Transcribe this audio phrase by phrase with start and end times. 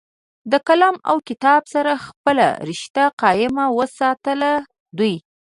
[0.51, 4.51] د قلم او کتاب سره خپله رشته قائم اوساتله
[4.97, 5.15] دوي